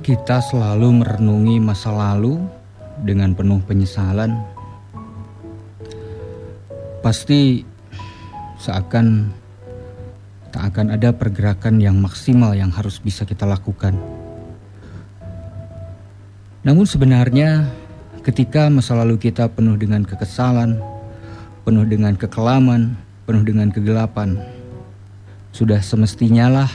Kita 0.00 0.40
selalu 0.40 1.04
merenungi 1.04 1.60
masa 1.60 1.92
lalu 1.92 2.40
dengan 3.04 3.36
penuh 3.36 3.60
penyesalan, 3.62 4.32
pasti 7.04 7.62
seakan 8.58 9.28
tak 10.50 10.74
akan 10.74 10.96
ada 10.96 11.14
pergerakan 11.14 11.78
yang 11.78 12.00
maksimal 12.00 12.56
yang 12.56 12.72
harus 12.74 12.98
bisa 12.98 13.28
kita 13.28 13.46
lakukan. 13.46 13.94
Namun 16.66 16.88
sebenarnya 16.88 17.68
ketika 18.24 18.72
masa 18.72 18.98
lalu 18.98 19.20
kita 19.20 19.52
penuh 19.52 19.78
dengan 19.78 20.02
kekesalan, 20.02 20.80
penuh 21.62 21.86
dengan 21.86 22.16
kekelaman, 22.16 22.98
penuh 23.28 23.44
dengan 23.46 23.68
kegelapan, 23.68 24.40
sudah 25.54 25.78
semestinya 25.84 26.50
lah 26.50 26.70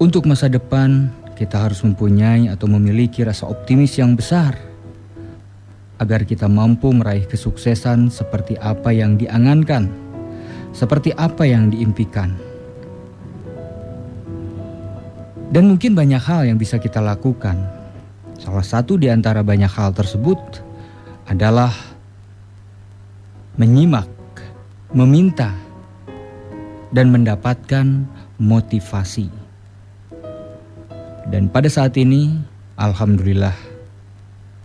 untuk 0.00 0.24
masa 0.24 0.50
depan 0.50 1.08
kita 1.36 1.68
harus 1.68 1.84
mempunyai 1.84 2.48
atau 2.48 2.64
memiliki 2.64 3.20
rasa 3.20 3.44
optimis 3.44 4.00
yang 4.00 4.16
besar 4.16 4.56
agar 6.00 6.24
kita 6.24 6.48
mampu 6.48 6.88
meraih 6.92 7.28
kesuksesan 7.28 8.08
seperti 8.08 8.56
apa 8.56 8.92
yang 8.92 9.20
diangankan, 9.20 9.92
seperti 10.72 11.12
apa 11.12 11.44
yang 11.44 11.68
diimpikan. 11.68 12.32
Dan 15.52 15.72
mungkin 15.72 15.94
banyak 15.94 16.20
hal 16.20 16.48
yang 16.48 16.58
bisa 16.58 16.76
kita 16.80 17.00
lakukan. 17.00 17.56
Salah 18.36 18.64
satu 18.66 19.00
di 19.00 19.08
antara 19.08 19.40
banyak 19.40 19.70
hal 19.72 19.92
tersebut 19.96 20.40
adalah 21.28 21.72
menyimak, 23.56 24.08
meminta, 24.92 25.52
dan 26.92 27.08
mendapatkan 27.08 28.04
motivasi. 28.36 29.45
Dan 31.26 31.50
pada 31.50 31.66
saat 31.66 31.98
ini, 31.98 32.38
Alhamdulillah, 32.78 33.54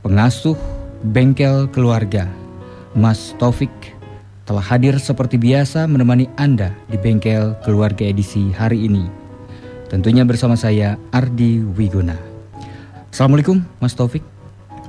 pengasuh 0.05 0.53
bengkel 1.09 1.65
keluarga, 1.73 2.29
Mas 2.93 3.33
Taufik, 3.41 3.73
telah 4.45 4.61
hadir 4.61 5.01
seperti 5.01 5.41
biasa 5.41 5.89
menemani 5.89 6.29
Anda 6.37 6.69
di 6.85 7.01
bengkel 7.01 7.57
keluarga 7.65 8.05
edisi 8.05 8.53
hari 8.53 8.85
ini. 8.85 9.09
Tentunya 9.89 10.21
bersama 10.21 10.53
saya, 10.53 11.01
Ardi 11.09 11.65
Wiguna. 11.65 12.13
Assalamualaikum, 13.09 13.65
Mas 13.81 13.97
Taufik. 13.97 14.21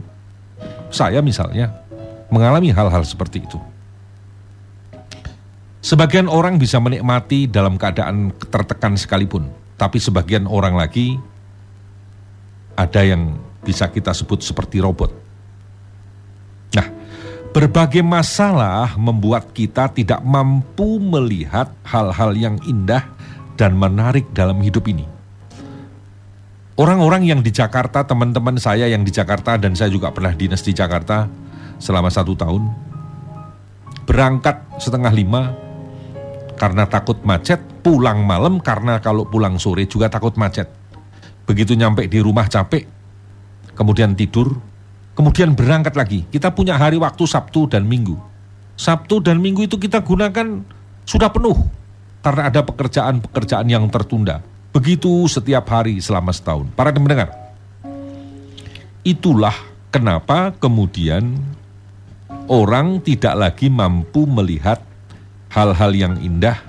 Saya 0.92 1.24
misalnya 1.24 1.72
mengalami 2.28 2.68
hal-hal 2.68 3.00
seperti 3.08 3.40
itu. 3.40 3.56
Sebagian 5.80 6.28
orang 6.28 6.60
bisa 6.60 6.76
menikmati 6.76 7.48
dalam 7.48 7.80
keadaan 7.80 8.28
tertekan 8.52 9.00
sekalipun, 9.00 9.48
tapi 9.80 9.96
sebagian 9.96 10.44
orang 10.44 10.76
lagi 10.76 11.16
ada 12.76 13.00
yang 13.00 13.40
bisa 13.64 13.88
kita 13.88 14.12
sebut 14.12 14.44
seperti 14.44 14.84
robot. 14.84 15.16
Nah, 16.76 16.92
berbagai 17.56 18.04
masalah 18.04 19.00
membuat 19.00 19.48
kita 19.56 19.88
tidak 19.96 20.20
mampu 20.20 21.00
melihat 21.00 21.72
hal-hal 21.88 22.36
yang 22.36 22.60
indah 22.68 23.19
dan 23.60 23.76
menarik 23.76 24.32
dalam 24.32 24.56
hidup 24.64 24.88
ini. 24.88 25.04
Orang-orang 26.80 27.28
yang 27.28 27.44
di 27.44 27.52
Jakarta, 27.52 28.08
teman-teman 28.08 28.56
saya 28.56 28.88
yang 28.88 29.04
di 29.04 29.12
Jakarta 29.12 29.60
dan 29.60 29.76
saya 29.76 29.92
juga 29.92 30.08
pernah 30.16 30.32
dinas 30.32 30.64
di 30.64 30.72
Jakarta 30.72 31.28
selama 31.76 32.08
satu 32.08 32.32
tahun, 32.32 32.72
berangkat 34.08 34.80
setengah 34.80 35.12
lima 35.12 35.52
karena 36.56 36.88
takut 36.88 37.20
macet, 37.20 37.60
pulang 37.84 38.24
malam 38.24 38.64
karena 38.64 38.96
kalau 39.04 39.28
pulang 39.28 39.60
sore 39.60 39.84
juga 39.84 40.08
takut 40.08 40.32
macet. 40.40 40.72
Begitu 41.44 41.76
nyampe 41.76 42.08
di 42.08 42.16
rumah 42.24 42.48
capek, 42.48 42.88
kemudian 43.76 44.16
tidur, 44.16 44.56
kemudian 45.12 45.52
berangkat 45.52 46.00
lagi. 46.00 46.24
Kita 46.32 46.48
punya 46.56 46.80
hari 46.80 46.96
waktu 46.96 47.28
Sabtu 47.28 47.68
dan 47.68 47.84
Minggu. 47.84 48.16
Sabtu 48.80 49.20
dan 49.20 49.36
Minggu 49.36 49.68
itu 49.68 49.76
kita 49.76 50.00
gunakan 50.00 50.64
sudah 51.04 51.28
penuh 51.28 51.79
karena 52.20 52.52
ada 52.52 52.60
pekerjaan-pekerjaan 52.64 53.68
yang 53.68 53.88
tertunda. 53.88 54.44
Begitu 54.70 55.26
setiap 55.26 55.66
hari 55.72 55.98
selama 55.98 56.30
setahun. 56.30 56.70
Para 56.78 56.94
pendengar, 56.94 57.34
itulah 59.02 59.56
kenapa 59.90 60.54
kemudian 60.54 61.34
orang 62.46 63.02
tidak 63.02 63.34
lagi 63.34 63.66
mampu 63.66 64.28
melihat 64.30 64.78
hal-hal 65.50 65.90
yang 65.90 66.14
indah, 66.22 66.60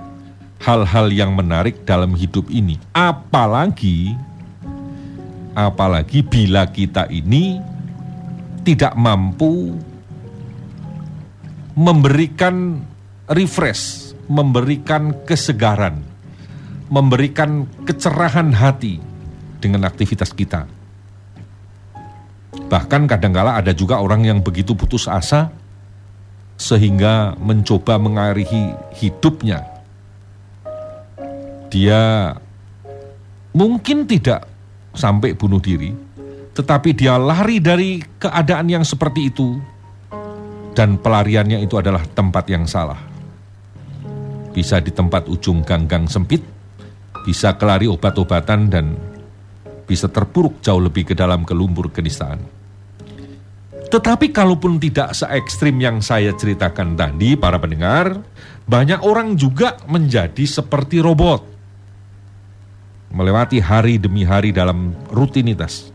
hal-hal 0.64 1.14
yang 1.14 1.38
menarik 1.38 1.86
dalam 1.86 2.18
hidup 2.18 2.50
ini. 2.50 2.82
Apalagi, 2.96 4.18
apalagi 5.54 6.26
bila 6.26 6.66
kita 6.66 7.06
ini 7.14 7.62
tidak 8.66 8.98
mampu 8.98 9.78
memberikan 11.78 12.82
refresh 13.30 14.11
memberikan 14.32 15.12
kesegaran, 15.28 16.00
memberikan 16.88 17.68
kecerahan 17.84 18.56
hati 18.56 19.04
dengan 19.60 19.84
aktivitas 19.84 20.32
kita. 20.32 20.72
Bahkan 22.72 23.12
kadangkala 23.12 23.60
ada 23.60 23.76
juga 23.76 24.00
orang 24.00 24.24
yang 24.24 24.40
begitu 24.40 24.72
putus 24.72 25.12
asa 25.12 25.52
sehingga 26.56 27.36
mencoba 27.36 28.00
mengakhiri 28.00 28.72
hidupnya. 28.96 29.68
Dia 31.68 32.32
mungkin 33.52 34.08
tidak 34.08 34.48
sampai 34.96 35.36
bunuh 35.36 35.60
diri, 35.60 35.92
tetapi 36.56 36.96
dia 36.96 37.20
lari 37.20 37.60
dari 37.60 38.00
keadaan 38.20 38.68
yang 38.72 38.84
seperti 38.88 39.28
itu 39.28 39.60
dan 40.72 40.96
pelariannya 41.00 41.64
itu 41.64 41.76
adalah 41.76 42.04
tempat 42.16 42.48
yang 42.48 42.64
salah 42.64 43.11
bisa 44.52 44.84
di 44.84 44.92
tempat 44.92 45.32
ujung 45.32 45.64
ganggang 45.64 46.06
sempit, 46.06 46.44
bisa 47.24 47.56
kelari 47.56 47.88
obat-obatan 47.88 48.68
dan 48.68 48.86
bisa 49.88 50.12
terpuruk 50.12 50.60
jauh 50.64 50.80
lebih 50.80 51.12
ke 51.12 51.14
dalam 51.16 51.48
kelumpur 51.48 51.92
kenistaan. 51.92 52.40
Tetapi 53.92 54.32
kalaupun 54.32 54.80
tidak 54.80 55.12
se 55.12 55.28
ekstrim 55.28 55.76
yang 55.84 56.00
saya 56.00 56.32
ceritakan 56.32 56.96
tadi, 56.96 57.36
para 57.36 57.60
pendengar, 57.60 58.24
banyak 58.64 59.04
orang 59.04 59.36
juga 59.36 59.76
menjadi 59.92 60.48
seperti 60.48 61.04
robot. 61.04 61.44
Melewati 63.12 63.60
hari 63.60 64.00
demi 64.00 64.24
hari 64.24 64.56
dalam 64.56 64.96
rutinitas. 65.12 65.92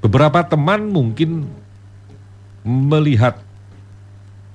Beberapa 0.00 0.40
teman 0.48 0.88
mungkin 0.88 1.44
melihat 2.64 3.36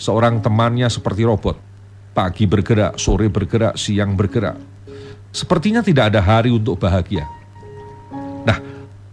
seorang 0.01 0.41
temannya 0.41 0.89
seperti 0.89 1.21
robot 1.21 1.72
Pagi 2.13 2.45
bergerak, 2.45 3.01
sore 3.01 3.25
bergerak, 3.25 3.73
siang 3.73 4.13
bergerak. 4.13 4.53
Sepertinya 5.33 5.81
tidak 5.81 6.13
ada 6.13 6.21
hari 6.21 6.53
untuk 6.53 6.77
bahagia. 6.77 7.25
Nah, 8.45 8.61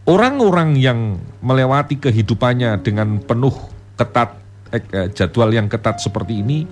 orang-orang 0.05 0.76
yang 0.76 1.17
melewati 1.41 1.97
kehidupannya 1.97 2.76
dengan 2.85 3.17
penuh 3.25 3.56
ketat 3.97 4.37
eh, 4.69 5.08
jadwal 5.17 5.49
yang 5.49 5.64
ketat 5.73 5.97
seperti 5.97 6.44
ini, 6.44 6.69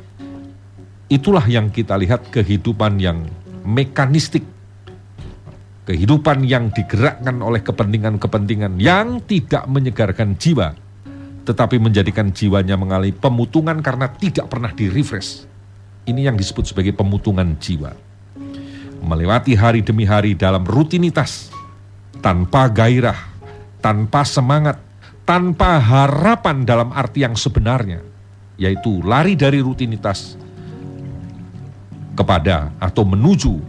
itulah 1.08 1.48
yang 1.48 1.72
kita 1.72 1.96
lihat 1.96 2.28
kehidupan 2.28 3.00
yang 3.00 3.24
mekanistik. 3.64 4.44
Kehidupan 5.88 6.44
yang 6.44 6.68
digerakkan 6.68 7.40
oleh 7.40 7.64
kepentingan-kepentingan 7.64 8.76
yang 8.76 9.24
tidak 9.24 9.64
menyegarkan 9.64 10.36
jiwa, 10.36 10.76
tetapi 11.48 11.80
menjadikan 11.80 12.28
jiwanya 12.28 12.76
mengalami 12.76 13.16
pemutungan 13.16 13.80
karena 13.80 14.12
tidak 14.12 14.52
pernah 14.52 14.68
di-refresh. 14.68 15.48
Ini 16.08 16.32
yang 16.32 16.40
disebut 16.40 16.72
sebagai 16.72 16.96
pemutungan 16.96 17.52
jiwa. 17.60 17.92
Melewati 19.04 19.52
hari 19.52 19.84
demi 19.84 20.08
hari 20.08 20.32
dalam 20.32 20.64
rutinitas, 20.64 21.52
tanpa 22.24 22.64
gairah, 22.72 23.28
tanpa 23.84 24.24
semangat, 24.24 24.80
tanpa 25.28 25.76
harapan 25.76 26.64
dalam 26.64 26.96
arti 26.96 27.28
yang 27.28 27.36
sebenarnya, 27.36 28.00
yaitu 28.56 29.04
lari 29.04 29.36
dari 29.36 29.60
rutinitas 29.60 30.40
kepada 32.16 32.72
atau 32.80 33.04
menuju 33.04 33.60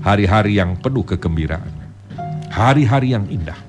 hari-hari 0.00 0.56
yang 0.56 0.80
penuh 0.80 1.04
kegembiraan, 1.04 1.68
hari-hari 2.48 3.12
yang 3.12 3.28
indah. 3.28 3.60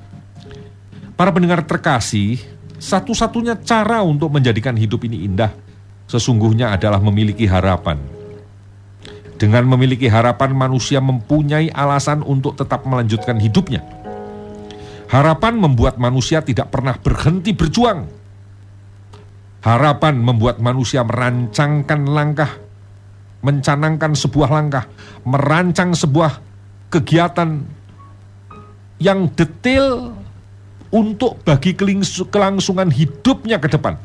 Para 1.19 1.35
pendengar 1.35 1.68
terkasih, 1.68 2.39
satu-satunya 2.79 3.59
cara 3.59 4.00
untuk 4.07 4.31
menjadikan 4.31 4.79
hidup 4.79 5.03
ini 5.03 5.27
indah 5.27 5.64
sesungguhnya 6.06 6.74
adalah 6.74 7.02
memiliki 7.02 7.46
harapan. 7.50 7.98
Dengan 9.36 9.68
memiliki 9.68 10.07
harapan, 10.07 10.56
manusia 10.56 11.04
mempunyai 11.04 11.68
alasan 11.75 12.24
untuk 12.24 12.56
tetap 12.56 12.88
melanjutkan 12.88 13.36
hidupnya. 13.36 13.84
Harapan 15.12 15.60
membuat 15.60 16.00
manusia 16.00 16.40
tidak 16.40 16.72
pernah 16.72 16.96
berhenti 16.96 17.52
berjuang. 17.52 18.07
Harapan 19.60 20.16
membuat 20.16 20.63
manusia 20.63 21.04
merancangkan 21.04 22.02
langkah, 22.07 22.52
mencanangkan 23.44 24.16
sebuah 24.16 24.50
langkah, 24.50 24.86
merancang 25.28 25.92
sebuah 25.92 26.40
kegiatan 26.94 27.66
yang 29.04 29.28
detail 29.36 30.16
untuk 30.96 31.44
bagi 31.44 31.75
kelangsungan 32.31 32.88
hidupnya 32.88 33.60
ke 33.60 33.68
depan. 33.68 34.00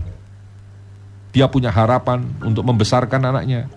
Dia 1.31 1.47
punya 1.47 1.71
harapan 1.71 2.27
untuk 2.43 2.67
membesarkan 2.67 3.31
anaknya. 3.31 3.71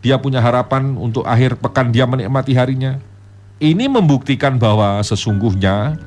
Dia 0.00 0.16
punya 0.16 0.40
harapan 0.40 0.96
untuk 0.96 1.28
akhir 1.28 1.60
pekan 1.60 1.92
dia 1.92 2.08
menikmati 2.08 2.56
harinya. 2.56 2.98
Ini 3.60 3.86
membuktikan 3.92 4.56
bahwa 4.56 5.04
sesungguhnya 5.04 6.00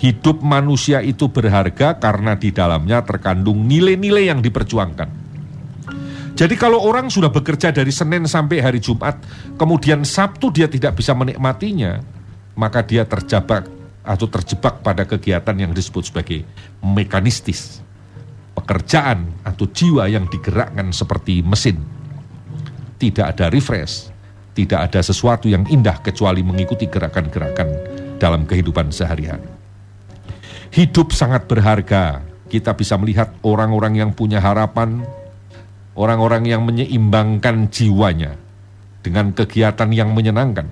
hidup 0.00 0.40
manusia 0.40 1.04
itu 1.04 1.28
berharga 1.28 2.00
karena 2.00 2.32
di 2.34 2.48
dalamnya 2.48 3.04
terkandung 3.04 3.68
nilai-nilai 3.68 4.32
yang 4.32 4.40
diperjuangkan. 4.40 5.08
Jadi 6.34 6.54
kalau 6.58 6.82
orang 6.82 7.12
sudah 7.12 7.30
bekerja 7.30 7.70
dari 7.70 7.94
Senin 7.94 8.26
sampai 8.26 8.58
hari 8.58 8.82
Jumat, 8.82 9.20
kemudian 9.54 10.02
Sabtu 10.02 10.50
dia 10.50 10.66
tidak 10.66 10.98
bisa 10.98 11.14
menikmatinya, 11.14 12.02
maka 12.58 12.82
dia 12.82 13.06
terjebak 13.06 13.70
atau 14.02 14.26
terjebak 14.26 14.82
pada 14.82 15.06
kegiatan 15.06 15.54
yang 15.54 15.70
disebut 15.70 16.10
sebagai 16.10 16.42
mekanistis. 16.82 17.83
Pekerjaan 18.64 19.44
atau 19.44 19.68
jiwa 19.68 20.08
yang 20.08 20.24
digerakkan 20.24 20.88
seperti 20.88 21.44
mesin. 21.44 21.76
Tidak 22.96 23.20
ada 23.20 23.52
refresh, 23.52 24.08
tidak 24.56 24.88
ada 24.88 25.04
sesuatu 25.04 25.52
yang 25.52 25.68
indah 25.68 26.00
kecuali 26.00 26.40
mengikuti 26.40 26.88
gerakan-gerakan 26.88 27.68
dalam 28.16 28.48
kehidupan 28.48 28.88
sehari-hari. 28.88 29.44
Hidup 30.72 31.12
sangat 31.12 31.44
berharga. 31.44 32.24
Kita 32.48 32.72
bisa 32.72 32.96
melihat 32.96 33.36
orang-orang 33.44 34.00
yang 34.00 34.10
punya 34.16 34.40
harapan, 34.40 35.04
orang-orang 35.92 36.48
yang 36.48 36.64
menyeimbangkan 36.64 37.68
jiwanya 37.68 38.40
dengan 39.04 39.36
kegiatan 39.36 39.92
yang 39.92 40.16
menyenangkan 40.16 40.64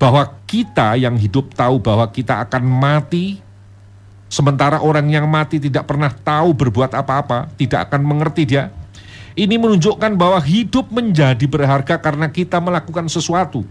bahwa 0.00 0.42
kita 0.48 0.98
yang 0.98 1.14
hidup 1.14 1.54
tahu 1.54 1.78
bahwa 1.78 2.10
kita 2.10 2.42
akan 2.42 2.66
mati, 2.66 3.38
sementara 4.32 4.80
orang 4.80 5.04
yang 5.12 5.28
mati 5.28 5.60
tidak 5.60 5.84
pernah 5.84 6.08
tahu 6.08 6.56
berbuat 6.56 6.96
apa-apa, 6.96 7.52
tidak 7.60 7.92
akan 7.92 8.00
mengerti 8.00 8.48
dia. 8.48 8.72
Ini 9.36 9.60
menunjukkan 9.60 10.16
bahwa 10.16 10.40
hidup 10.40 10.88
menjadi 10.88 11.44
berharga 11.44 12.00
karena 12.00 12.32
kita 12.32 12.56
melakukan 12.64 13.12
sesuatu. 13.12 13.64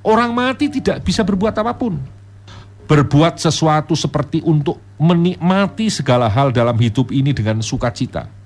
Orang 0.00 0.32
mati 0.32 0.72
tidak 0.72 1.04
bisa 1.04 1.20
berbuat 1.20 1.52
apa 1.60 1.76
pun. 1.76 2.00
Berbuat 2.88 3.36
sesuatu 3.36 3.92
seperti 3.92 4.40
untuk 4.40 4.80
menikmati 4.96 5.92
segala 5.92 6.32
hal 6.32 6.48
dalam 6.56 6.80
hidup 6.80 7.12
ini 7.12 7.36
dengan 7.36 7.60
sukacita 7.60 8.40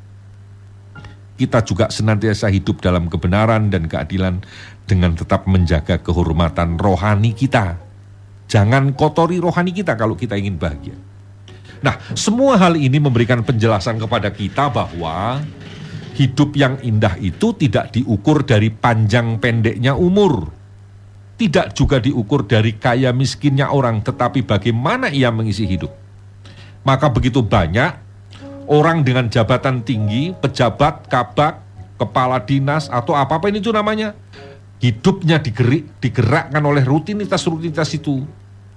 kita 1.34 1.66
juga 1.66 1.90
senantiasa 1.90 2.46
hidup 2.46 2.78
dalam 2.78 3.10
kebenaran 3.10 3.66
dan 3.66 3.90
keadilan 3.90 4.38
dengan 4.86 5.18
tetap 5.18 5.50
menjaga 5.50 5.98
kehormatan 5.98 6.78
rohani 6.78 7.34
kita. 7.34 7.78
Jangan 8.46 8.94
kotori 8.94 9.42
rohani 9.42 9.74
kita 9.74 9.98
kalau 9.98 10.14
kita 10.14 10.38
ingin 10.38 10.54
bahagia. 10.60 10.94
Nah, 11.84 12.00
semua 12.16 12.56
hal 12.56 12.80
ini 12.80 12.96
memberikan 12.96 13.44
penjelasan 13.44 14.00
kepada 14.00 14.32
kita 14.32 14.72
bahwa 14.72 15.44
hidup 16.16 16.56
yang 16.56 16.80
indah 16.80 17.12
itu 17.20 17.52
tidak 17.60 17.92
diukur 17.92 18.40
dari 18.40 18.72
panjang 18.72 19.36
pendeknya 19.36 19.92
umur. 19.92 20.48
Tidak 21.36 21.76
juga 21.76 22.00
diukur 22.00 22.48
dari 22.48 22.80
kaya 22.80 23.12
miskinnya 23.12 23.68
orang, 23.68 24.00
tetapi 24.00 24.48
bagaimana 24.48 25.12
ia 25.12 25.28
mengisi 25.28 25.68
hidup. 25.68 25.92
Maka 26.88 27.12
begitu 27.12 27.44
banyak 27.44 27.92
orang 28.64 29.04
dengan 29.04 29.28
jabatan 29.28 29.84
tinggi, 29.84 30.32
pejabat, 30.32 31.04
kabak, 31.12 31.60
kepala 32.00 32.40
dinas 32.40 32.88
atau 32.88 33.12
apa-apa 33.12 33.52
ini 33.52 33.60
itu 33.60 33.68
namanya 33.74 34.16
hidupnya 34.80 35.36
digerik, 35.36 36.00
digerakkan 36.00 36.64
oleh 36.64 36.80
rutinitas-rutinitas 36.80 37.92
itu 37.92 38.24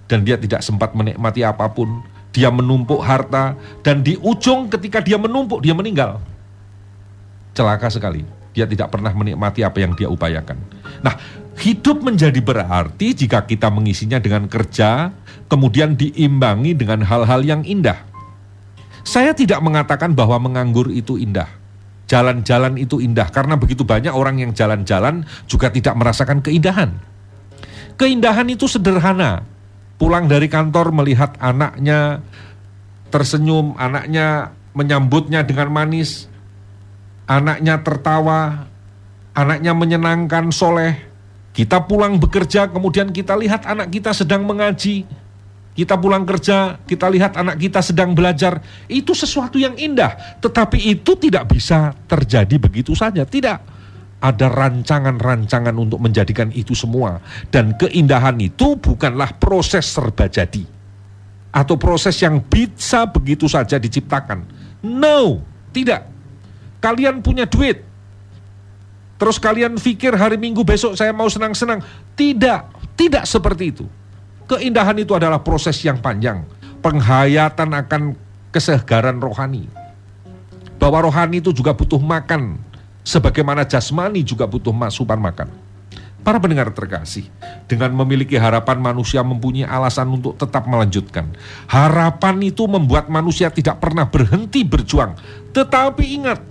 dan 0.07 0.23
dia 0.23 0.35
tidak 0.39 0.63
sempat 0.63 0.95
menikmati 0.95 1.43
apa 1.43 1.67
pun, 1.71 1.99
dia 2.37 2.53
menumpuk 2.53 3.01
harta 3.01 3.57
dan 3.81 4.05
di 4.05 4.13
ujung 4.21 4.69
ketika 4.69 5.01
dia 5.01 5.17
menumpuk 5.17 5.57
dia 5.65 5.73
meninggal. 5.73 6.21
Celaka 7.57 7.89
sekali. 7.89 8.21
Dia 8.53 8.69
tidak 8.69 8.93
pernah 8.93 9.09
menikmati 9.09 9.65
apa 9.65 9.81
yang 9.81 9.97
dia 9.97 10.05
upayakan. 10.05 10.61
Nah, 11.01 11.17
hidup 11.57 12.05
menjadi 12.05 12.37
berarti 12.37 13.17
jika 13.17 13.41
kita 13.49 13.73
mengisinya 13.73 14.21
dengan 14.21 14.45
kerja, 14.45 15.09
kemudian 15.49 15.97
diimbangi 15.97 16.77
dengan 16.77 17.01
hal-hal 17.01 17.41
yang 17.41 17.65
indah. 17.65 18.05
Saya 19.01 19.33
tidak 19.33 19.57
mengatakan 19.65 20.13
bahwa 20.13 20.37
menganggur 20.37 20.93
itu 20.93 21.17
indah. 21.17 21.49
Jalan-jalan 22.05 22.77
itu 22.77 23.01
indah 23.01 23.33
karena 23.33 23.57
begitu 23.57 23.81
banyak 23.81 24.13
orang 24.13 24.37
yang 24.37 24.53
jalan-jalan 24.53 25.25
juga 25.49 25.73
tidak 25.73 25.97
merasakan 25.97 26.45
keindahan. 26.45 26.93
Keindahan 27.97 28.45
itu 28.45 28.69
sederhana. 28.69 29.56
Pulang 29.97 30.29
dari 30.29 30.45
kantor 30.45 30.93
melihat 30.93 31.33
anaknya 31.41 32.21
tersenyum, 33.09 33.73
anaknya 33.81 34.53
menyambutnya 34.77 35.41
dengan 35.41 35.73
manis, 35.73 36.29
anaknya 37.25 37.81
tertawa, 37.81 38.69
anaknya 39.33 39.73
menyenangkan, 39.73 40.53
soleh. 40.53 41.01
Kita 41.57 41.81
pulang 41.89 42.21
bekerja, 42.21 42.69
kemudian 42.69 43.09
kita 43.09 43.33
lihat 43.33 43.65
anak 43.65 43.89
kita 43.89 44.13
sedang 44.13 44.45
mengaji, 44.45 45.09
kita 45.73 45.93
pulang 45.97 46.25
kerja, 46.25 46.77
kita 46.85 47.09
lihat 47.09 47.33
anak 47.37 47.57
kita 47.57 47.81
sedang 47.81 48.13
belajar, 48.13 48.61
itu 48.85 49.17
sesuatu 49.17 49.57
yang 49.57 49.73
indah, 49.77 50.37
tetapi 50.41 50.77
itu 50.93 51.17
tidak 51.17 51.53
bisa 51.53 51.93
terjadi 52.05 52.57
begitu 52.61 52.93
saja. 52.93 53.25
Tidak. 53.25 53.76
Ada 54.17 54.49
rancangan-rancangan 54.49 55.77
untuk 55.77 56.01
menjadikan 56.01 56.49
itu 56.49 56.73
semua, 56.73 57.21
dan 57.53 57.77
keindahan 57.77 58.33
itu 58.41 58.73
bukanlah 58.73 59.37
proses 59.37 59.85
serba 59.85 60.25
jadi 60.25 60.65
atau 61.57 61.73
proses 61.79 62.13
yang 62.21 62.37
bisa 62.43 63.09
begitu 63.09 63.49
saja 63.49 63.81
diciptakan. 63.81 64.45
No, 64.85 65.41
tidak. 65.73 66.05
Kalian 66.77 67.25
punya 67.25 67.49
duit, 67.49 67.81
terus 69.17 69.41
kalian 69.41 69.81
pikir 69.81 70.13
hari 70.13 70.37
Minggu 70.37 70.61
besok 70.61 70.93
saya 70.93 71.09
mau 71.09 71.25
senang-senang. 71.25 71.81
Tidak, 72.13 72.93
tidak 72.93 73.25
seperti 73.25 73.73
itu. 73.73 73.85
Keindahan 74.45 74.95
itu 75.01 75.17
adalah 75.17 75.41
proses 75.41 75.75
yang 75.81 75.97
panjang, 75.97 76.45
penghayatan 76.85 77.73
akan 77.73 78.01
kesegaran 78.53 79.17
rohani. 79.17 79.65
Bahwa 80.77 81.09
rohani 81.09 81.41
itu 81.41 81.49
juga 81.49 81.73
butuh 81.73 81.97
makan, 81.97 82.61
sebagaimana 83.07 83.63
jasmani 83.63 84.19
juga 84.27 84.43
butuh 84.43 84.75
masukan 84.75 85.15
makan. 85.15 85.47
Para 86.27 86.43
pendengar 86.43 86.75
terkasih, 86.75 87.31
dengan 87.71 87.95
memiliki 87.95 88.35
harapan 88.35 88.83
manusia 88.83 89.23
mempunyai 89.23 89.63
alasan 89.63 90.11
untuk 90.11 90.35
tetap 90.35 90.67
melanjutkan. 90.67 91.31
Harapan 91.71 92.35
itu 92.43 92.67
membuat 92.67 93.07
manusia 93.07 93.47
tidak 93.47 93.79
pernah 93.79 94.03
berhenti 94.03 94.67
berjuang. 94.67 95.15
Tetapi 95.55 96.03
ingat, 96.19 96.43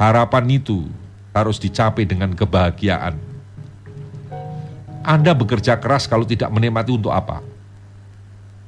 harapan 0.00 0.48
itu 0.48 0.88
harus 1.36 1.60
dicapai 1.60 2.08
dengan 2.08 2.32
kebahagiaan 2.32 3.28
anda 5.08 5.32
bekerja 5.32 5.80
keras 5.80 6.04
kalau 6.04 6.28
tidak 6.28 6.52
menikmati 6.52 6.92
untuk 6.92 7.08
apa? 7.08 7.40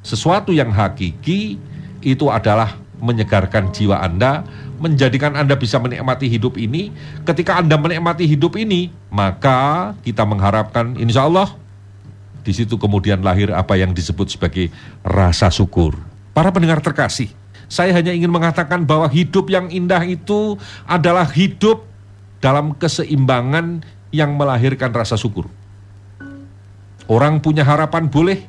Sesuatu 0.01 0.57
yang 0.57 0.73
hakiki 0.73 1.61
itu 2.01 2.27
adalah 2.33 2.81
menyegarkan 3.01 3.73
jiwa 3.73 3.99
Anda, 4.01 4.45
menjadikan 4.79 5.35
Anda 5.35 5.57
bisa 5.57 5.81
menikmati 5.81 6.29
hidup 6.29 6.61
ini. 6.61 6.93
Ketika 7.25 7.59
Anda 7.59 7.81
menikmati 7.81 8.29
hidup 8.29 8.55
ini, 8.61 8.93
maka 9.09 9.93
kita 10.05 10.23
mengharapkan 10.29 10.95
insya 11.01 11.27
Allah 11.27 11.57
di 12.41 12.53
situ 12.57 12.81
kemudian 12.81 13.21
lahir 13.21 13.53
apa 13.53 13.77
yang 13.77 13.93
disebut 13.93 14.33
sebagai 14.37 14.73
rasa 15.05 15.53
syukur. 15.53 15.97
Para 16.33 16.49
pendengar 16.55 16.81
terkasih, 16.81 17.29
saya 17.69 17.93
hanya 17.93 18.11
ingin 18.11 18.33
mengatakan 18.33 18.83
bahwa 18.89 19.07
hidup 19.13 19.53
yang 19.53 19.69
indah 19.69 20.01
itu 20.07 20.57
adalah 20.89 21.29
hidup 21.29 21.85
dalam 22.41 22.73
keseimbangan 22.75 23.85
yang 24.11 24.35
melahirkan 24.35 24.91
rasa 24.91 25.15
syukur. 25.15 25.47
Orang 27.11 27.43
punya 27.43 27.67
harapan 27.67 28.07
boleh, 28.09 28.47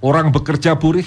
orang 0.00 0.30
bekerja 0.32 0.78
boleh, 0.78 1.06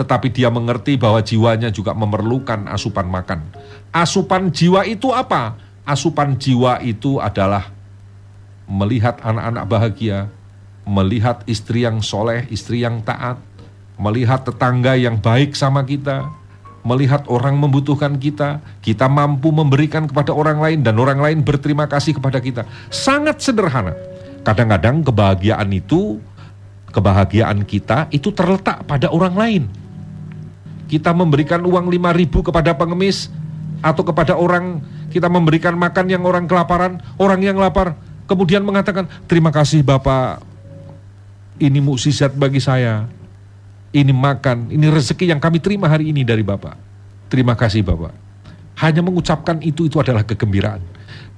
tetapi 0.00 0.32
dia 0.32 0.48
mengerti 0.48 0.96
bahwa 0.96 1.20
jiwanya 1.20 1.68
juga 1.68 1.92
memerlukan 1.92 2.64
asupan 2.72 3.04
makan. 3.04 3.44
Asupan 3.92 4.48
jiwa 4.48 4.88
itu 4.88 5.12
apa? 5.12 5.60
Asupan 5.84 6.40
jiwa 6.40 6.80
itu 6.80 7.20
adalah 7.20 7.68
melihat 8.64 9.20
anak-anak 9.20 9.64
bahagia, 9.68 10.18
melihat 10.88 11.44
istri 11.44 11.84
yang 11.84 12.00
soleh, 12.00 12.48
istri 12.48 12.80
yang 12.80 13.04
taat, 13.04 13.36
melihat 14.00 14.40
tetangga 14.40 14.96
yang 14.96 15.20
baik 15.20 15.52
sama 15.52 15.84
kita, 15.84 16.32
melihat 16.80 17.28
orang 17.28 17.60
membutuhkan 17.60 18.16
kita, 18.16 18.64
kita 18.80 19.04
mampu 19.04 19.52
memberikan 19.52 20.08
kepada 20.08 20.32
orang 20.32 20.64
lain 20.64 20.80
dan 20.80 20.96
orang 20.96 21.20
lain 21.20 21.44
berterima 21.44 21.84
kasih 21.84 22.16
kepada 22.16 22.40
kita. 22.40 22.64
Sangat 22.88 23.44
sederhana. 23.44 23.92
Kadang-kadang 24.40 25.04
kebahagiaan 25.04 25.68
itu, 25.76 26.16
kebahagiaan 26.88 27.68
kita 27.68 28.08
itu 28.08 28.32
terletak 28.32 28.88
pada 28.88 29.12
orang 29.12 29.36
lain. 29.36 29.62
Kita 30.90 31.14
memberikan 31.14 31.62
uang 31.62 31.86
5 31.86 32.18
ribu 32.18 32.42
kepada 32.42 32.74
pengemis 32.74 33.30
atau 33.78 34.02
kepada 34.02 34.34
orang 34.34 34.82
kita 35.14 35.30
memberikan 35.30 35.78
makan 35.78 36.10
yang 36.10 36.26
orang 36.26 36.50
kelaparan, 36.50 36.98
orang 37.14 37.38
yang 37.46 37.54
lapar, 37.62 37.94
kemudian 38.26 38.66
mengatakan, 38.66 39.06
terima 39.30 39.54
kasih 39.54 39.86
Bapak, 39.86 40.42
ini 41.62 41.78
mukjizat 41.78 42.34
bagi 42.34 42.58
saya. 42.58 43.06
Ini 43.90 44.14
makan, 44.14 44.70
ini 44.70 44.86
rezeki 44.86 45.34
yang 45.34 45.42
kami 45.42 45.58
terima 45.58 45.90
hari 45.90 46.14
ini 46.14 46.22
dari 46.22 46.46
Bapak. 46.46 46.74
Terima 47.26 47.54
kasih 47.58 47.82
Bapak. 47.82 48.14
Hanya 48.82 49.02
mengucapkan 49.02 49.58
itu, 49.62 49.86
itu 49.86 49.98
adalah 49.98 50.22
kegembiraan. 50.22 50.82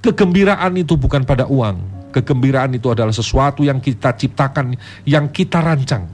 Kegembiraan 0.05 0.73
itu 0.77 0.93
bukan 0.93 1.25
pada 1.25 1.49
uang, 1.49 2.03
Kegembiraan 2.13 2.69
itu 2.77 2.93
adalah 2.93 3.09
sesuatu 3.09 3.65
yang 3.65 3.81
kita 3.81 4.13
ciptakan, 4.13 4.77
yang 5.01 5.33
kita 5.33 5.57
rancang. 5.57 6.05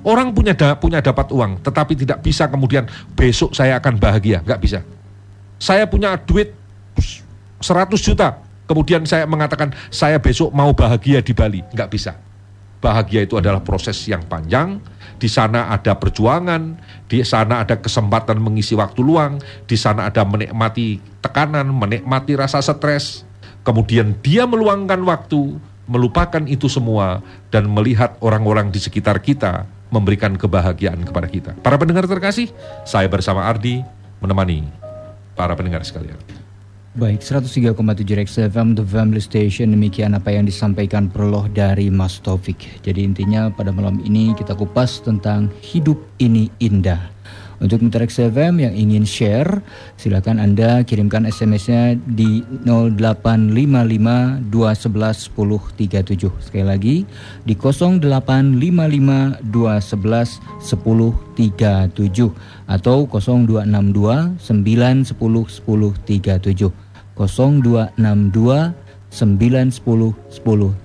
Orang 0.00 0.32
punya 0.32 0.56
da, 0.56 0.76
punya 0.76 1.04
dapat 1.04 1.28
uang, 1.30 1.60
tetapi 1.60 1.92
tidak 1.98 2.24
bisa 2.24 2.48
kemudian 2.48 2.88
besok 3.12 3.52
saya 3.52 3.76
akan 3.76 4.00
bahagia, 4.00 4.40
nggak 4.40 4.60
bisa. 4.60 4.80
Saya 5.60 5.84
punya 5.84 6.16
duit 6.16 6.56
100 7.60 7.92
juta, 8.00 8.40
kemudian 8.64 9.04
saya 9.04 9.28
mengatakan 9.28 9.76
saya 9.92 10.16
besok 10.16 10.50
mau 10.56 10.72
bahagia 10.72 11.20
di 11.20 11.36
Bali, 11.36 11.60
nggak 11.72 11.90
bisa. 11.92 12.16
Bahagia 12.80 13.28
itu 13.28 13.36
adalah 13.36 13.60
proses 13.60 14.00
yang 14.08 14.24
panjang, 14.24 14.80
di 15.20 15.28
sana 15.28 15.68
ada 15.68 15.92
perjuangan, 16.00 16.80
di 17.04 17.20
sana 17.20 17.60
ada 17.60 17.76
kesempatan 17.76 18.40
mengisi 18.40 18.72
waktu 18.72 19.04
luang, 19.04 19.36
di 19.68 19.76
sana 19.76 20.08
ada 20.08 20.24
menikmati 20.24 20.96
tekanan, 21.20 21.68
menikmati 21.68 22.40
rasa 22.40 22.64
stres, 22.64 23.28
Kemudian 23.60 24.16
dia 24.24 24.48
meluangkan 24.48 24.96
waktu, 25.04 25.60
melupakan 25.84 26.40
itu 26.48 26.64
semua, 26.66 27.20
dan 27.52 27.68
melihat 27.68 28.16
orang-orang 28.24 28.72
di 28.72 28.80
sekitar 28.80 29.20
kita 29.20 29.68
memberikan 29.90 30.38
kebahagiaan 30.38 31.02
kepada 31.02 31.26
kita. 31.26 31.50
Para 31.60 31.76
pendengar 31.76 32.06
terkasih, 32.06 32.50
saya 32.86 33.10
bersama 33.10 33.44
Ardi 33.44 33.82
menemani 34.22 34.64
para 35.34 35.52
pendengar 35.54 35.82
sekalian. 35.82 36.18
Baik, 36.90 37.22
103,7 37.22 38.18
Rex 38.18 38.34
FM 38.34 38.74
The 38.74 38.82
Family 38.82 39.22
Station 39.22 39.70
demikian 39.70 40.10
apa 40.10 40.34
yang 40.34 40.42
disampaikan 40.42 41.06
perloh 41.06 41.46
dari 41.46 41.86
Mas 41.86 42.18
Taufik. 42.18 42.82
Jadi 42.82 43.06
intinya 43.06 43.46
pada 43.46 43.70
malam 43.70 44.02
ini 44.02 44.34
kita 44.34 44.58
kupas 44.58 44.98
tentang 44.98 45.54
hidup 45.62 45.94
ini 46.18 46.50
indah. 46.58 46.98
Untuk 47.60 47.84
Mitra 47.84 48.08
FM 48.08 48.64
yang 48.64 48.72
ingin 48.72 49.04
share, 49.04 49.60
silakan 50.00 50.40
Anda 50.40 50.80
kirimkan 50.80 51.28
SMS-nya 51.28 52.00
di 52.08 52.40
0855 52.64 54.48
211 54.48 55.28
1037. 55.76 56.32
Sekali 56.40 56.64
lagi 56.64 57.04
di 57.44 57.52
0855 57.52 59.44
211 59.44 60.40
1037 60.64 62.32
atau 62.64 63.04
0262 63.04 64.40
910 64.40 65.60
1037. 65.60 66.72
0262 67.20 68.89
9 69.10 69.74
10 69.74 69.74
10 69.74 70.14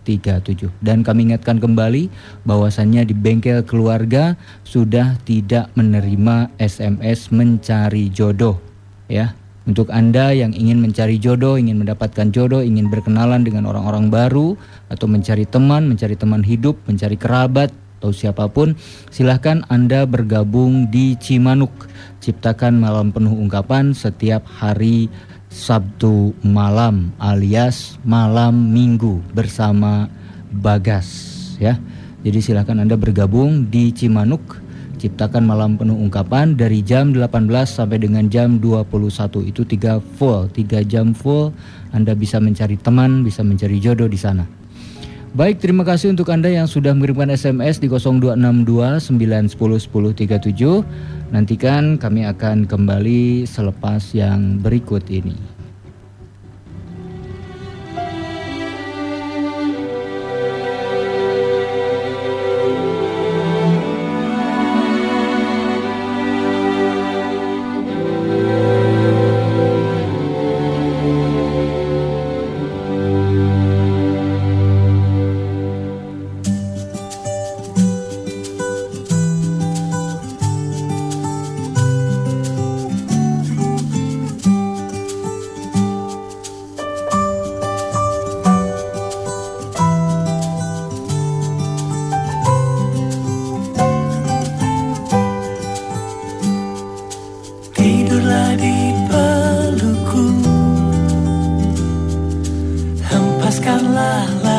37 0.04 0.70
dan 0.82 1.06
kami 1.06 1.30
ingatkan 1.30 1.62
kembali 1.62 2.10
bahwasannya 2.44 3.06
di 3.06 3.14
bengkel 3.14 3.62
keluarga 3.62 4.34
sudah 4.66 5.18
tidak 5.24 5.70
menerima 5.78 6.50
SMS 6.58 7.30
mencari 7.30 8.10
jodoh 8.10 8.58
ya 9.06 9.38
untuk 9.66 9.90
Anda 9.90 10.30
yang 10.30 10.54
ingin 10.54 10.78
mencari 10.78 11.18
jodoh, 11.18 11.58
ingin 11.58 11.82
mendapatkan 11.82 12.30
jodoh, 12.30 12.62
ingin 12.62 12.86
berkenalan 12.86 13.42
dengan 13.42 13.66
orang-orang 13.66 14.14
baru 14.14 14.54
atau 14.94 15.10
mencari 15.10 15.50
teman, 15.50 15.90
mencari 15.90 16.14
teman 16.14 16.46
hidup, 16.46 16.78
mencari 16.86 17.18
kerabat 17.18 17.74
atau 17.98 18.14
siapa 18.14 18.46
pun, 18.46 18.78
silahkan 19.10 19.66
Anda 19.66 20.06
bergabung 20.06 20.94
di 20.94 21.18
Cimanuk. 21.18 21.90
Ciptakan 22.22 22.78
malam 22.78 23.10
penuh 23.10 23.34
ungkapan 23.34 23.98
setiap 23.98 24.46
hari 24.46 25.10
Sabtu 25.56 26.36
malam 26.44 27.16
alias 27.16 27.96
malam 28.04 28.76
Minggu 28.76 29.24
bersama 29.32 30.12
Bagas 30.52 31.08
ya. 31.64 31.80
Jadi 32.28 32.44
silahkan 32.44 32.76
Anda 32.84 33.00
bergabung 33.00 33.72
di 33.72 33.96
Cimanuk 33.96 34.60
ciptakan 35.00 35.48
malam 35.48 35.80
penuh 35.80 35.96
ungkapan 35.96 36.60
dari 36.60 36.84
jam 36.84 37.16
18 37.16 37.48
sampai 37.72 38.04
dengan 38.04 38.28
jam 38.28 38.60
21 38.60 39.48
itu 39.48 39.64
tiga 39.64 40.04
full 40.20 40.52
tiga 40.52 40.84
jam 40.84 41.16
full. 41.16 41.56
Anda 41.96 42.20
bisa 42.20 42.44
mencari 42.44 42.76
teman 42.76 43.24
bisa 43.24 43.40
mencari 43.40 43.80
jodoh 43.80 44.12
di 44.12 44.20
sana 44.20 44.65
Baik, 45.36 45.60
terima 45.60 45.84
kasih 45.84 46.16
untuk 46.16 46.32
Anda 46.32 46.48
yang 46.48 46.64
sudah 46.64 46.96
mengirimkan 46.96 47.28
SMS 47.28 47.84
di 47.84 47.92
0262 47.92 49.04
910 49.52 49.52
1037. 49.52 50.88
Nantikan 51.36 52.00
kami 52.00 52.24
akan 52.24 52.64
kembali 52.64 53.44
selepas 53.44 54.16
yang 54.16 54.64
berikut 54.64 55.04
ini. 55.12 55.36
Jelaskanlah 103.56 104.55